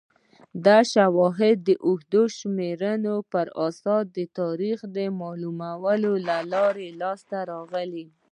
دا 0.65 0.77
شواهد 0.93 1.57
د 1.67 1.69
اوږدې 1.85 2.23
شمېرنې 2.37 3.15
پر 3.31 3.47
اساس 3.65 4.05
د 4.17 4.19
تاریخ 4.39 4.77
معلومولو 5.21 6.11
له 6.27 6.37
لارې 6.53 6.87
لاسته 7.01 7.37
راغلي 7.51 8.05